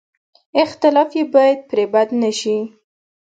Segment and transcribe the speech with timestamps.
[0.63, 2.57] اختلاف یې باید پرې بد نه شي.